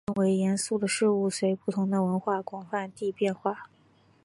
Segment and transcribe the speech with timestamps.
[0.05, 3.69] 被认为严肃的事物随不同的文化广泛地变化。